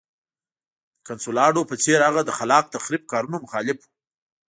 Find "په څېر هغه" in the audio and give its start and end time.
1.69-2.21